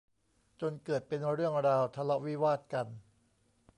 [0.61, 2.87] จนเกิดเป็นเรื่องราวทะเลาะวิวาทกัน